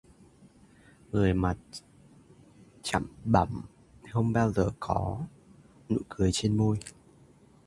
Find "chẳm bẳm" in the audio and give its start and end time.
2.83-3.61